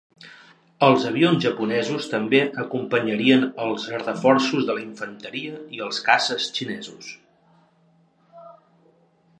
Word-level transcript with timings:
Els 0.85 1.03
avions 1.09 1.43
japonesos 1.43 2.07
també 2.13 2.39
acompanyarien 2.63 3.45
els 3.67 3.85
reforços 4.07 4.65
de 4.71 4.77
la 4.79 4.83
infanteria 4.87 5.61
i 5.79 5.85
els 5.89 6.01
caces 6.09 6.51
xinesos. 6.59 7.13